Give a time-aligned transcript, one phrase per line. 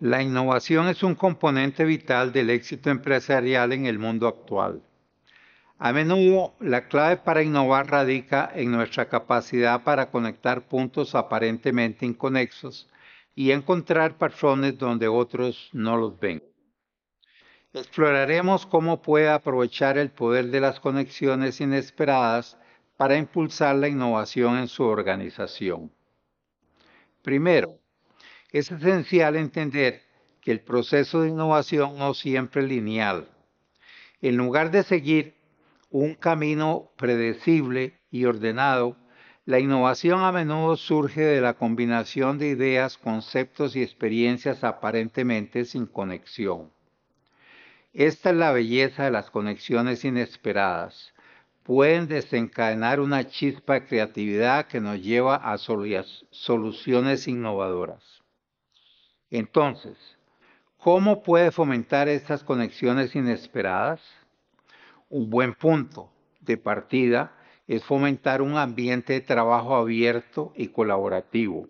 [0.00, 4.80] La innovación es un componente vital del éxito empresarial en el mundo actual.
[5.78, 12.88] A menudo la clave para innovar radica en nuestra capacidad para conectar puntos aparentemente inconexos
[13.34, 16.42] y encontrar patrones donde otros no los ven.
[17.74, 22.56] Exploraremos cómo puede aprovechar el poder de las conexiones inesperadas
[22.96, 25.92] para impulsar la innovación en su organización.
[27.20, 27.80] Primero,
[28.52, 30.02] es esencial entender
[30.40, 33.28] que el proceso de innovación no siempre es lineal.
[34.22, 35.34] En lugar de seguir
[35.90, 38.96] un camino predecible y ordenado,
[39.46, 45.86] la innovación a menudo surge de la combinación de ideas, conceptos y experiencias aparentemente sin
[45.86, 46.70] conexión.
[47.92, 51.12] Esta es la belleza de las conexiones inesperadas.
[51.64, 58.19] Pueden desencadenar una chispa de creatividad que nos lleva a soluciones innovadoras.
[59.30, 59.96] Entonces,
[60.78, 64.00] ¿cómo puede fomentar estas conexiones inesperadas?
[65.08, 67.32] Un buen punto de partida
[67.68, 71.68] es fomentar un ambiente de trabajo abierto y colaborativo.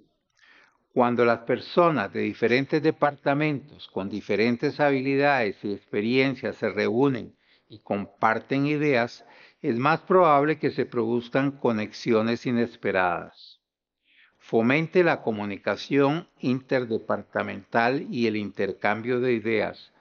[0.95, 7.37] Cuando las personas de diferentes departamentos con diferentes habilidades y experiencias se reúnen
[7.69, 9.27] y comparten ideas,
[9.61, 13.60] es más probable que se produzcan conexiones inesperadas
[14.51, 19.93] fomente la comunicación interdepartamental y el intercambio de ideas.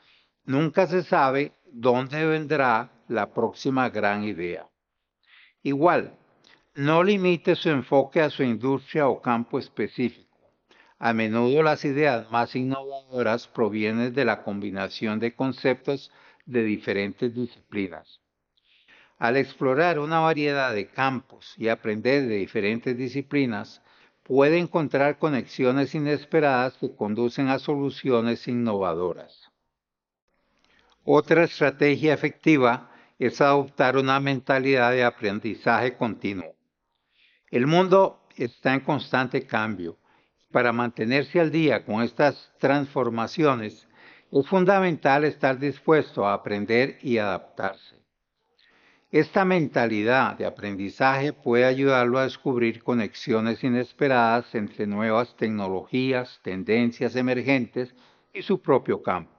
[0.43, 4.67] Nunca se sabe dónde vendrá la próxima gran idea.
[5.61, 6.17] Igual,
[6.73, 10.35] no limite su enfoque a su industria o campo específico.
[10.97, 16.11] A menudo las ideas más innovadoras provienen de la combinación de conceptos
[16.47, 18.19] de diferentes disciplinas.
[19.19, 23.83] Al explorar una variedad de campos y aprender de diferentes disciplinas,
[24.29, 29.49] puede encontrar conexiones inesperadas que conducen a soluciones innovadoras.
[31.03, 36.53] Otra estrategia efectiva es adoptar una mentalidad de aprendizaje continuo.
[37.49, 39.97] El mundo está en constante cambio.
[40.51, 43.87] Para mantenerse al día con estas transformaciones,
[44.31, 47.95] es fundamental estar dispuesto a aprender y adaptarse.
[49.11, 57.95] Esta mentalidad de aprendizaje puede ayudarlo a descubrir conexiones inesperadas entre nuevas tecnologías, tendencias emergentes
[58.35, 59.31] y su propio campo.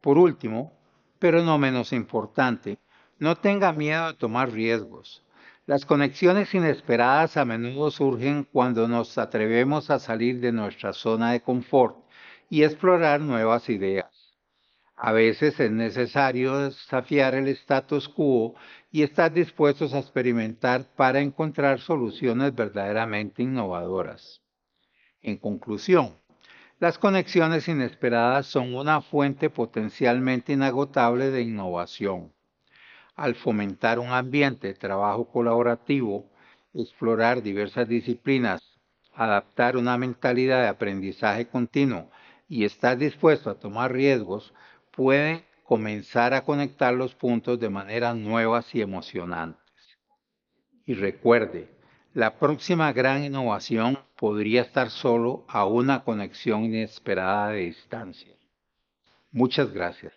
[0.00, 0.72] Por último,
[1.18, 2.78] pero no menos importante,
[3.18, 5.22] no tenga miedo de tomar riesgos.
[5.66, 11.42] Las conexiones inesperadas a menudo surgen cuando nos atrevemos a salir de nuestra zona de
[11.42, 11.98] confort
[12.48, 14.19] y explorar nuevas ideas.
[15.02, 18.54] A veces es necesario desafiar el status quo
[18.92, 24.42] y estar dispuestos a experimentar para encontrar soluciones verdaderamente innovadoras.
[25.22, 26.18] En conclusión,
[26.80, 32.34] las conexiones inesperadas son una fuente potencialmente inagotable de innovación.
[33.16, 36.30] Al fomentar un ambiente de trabajo colaborativo,
[36.74, 38.60] explorar diversas disciplinas,
[39.14, 42.10] adaptar una mentalidad de aprendizaje continuo
[42.50, 44.52] y estar dispuesto a tomar riesgos,
[45.00, 49.64] puede comenzar a conectar los puntos de manera nuevas y emocionantes.
[50.84, 51.70] Y recuerde,
[52.12, 58.36] la próxima gran innovación podría estar solo a una conexión inesperada de distancia.
[59.32, 60.12] Muchas gracias.